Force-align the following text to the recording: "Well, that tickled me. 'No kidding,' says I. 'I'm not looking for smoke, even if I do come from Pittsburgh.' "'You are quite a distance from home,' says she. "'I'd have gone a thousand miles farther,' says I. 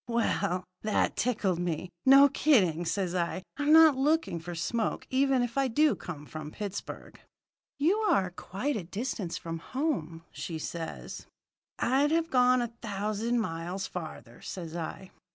"Well, 0.07 0.63
that 0.81 1.15
tickled 1.15 1.59
me. 1.59 1.91
'No 2.07 2.27
kidding,' 2.29 2.85
says 2.85 3.13
I. 3.13 3.43
'I'm 3.57 3.71
not 3.71 3.95
looking 3.95 4.39
for 4.39 4.55
smoke, 4.55 5.05
even 5.11 5.43
if 5.43 5.59
I 5.59 5.67
do 5.67 5.93
come 5.95 6.25
from 6.25 6.49
Pittsburgh.' 6.49 7.19
"'You 7.77 7.97
are 7.99 8.31
quite 8.31 8.75
a 8.75 8.83
distance 8.83 9.37
from 9.37 9.59
home,' 9.59 10.23
says 10.33 11.25
she. 11.27 11.85
"'I'd 11.85 12.09
have 12.09 12.31
gone 12.31 12.63
a 12.63 12.73
thousand 12.81 13.41
miles 13.41 13.85
farther,' 13.85 14.41
says 14.41 14.75
I. 14.75 15.11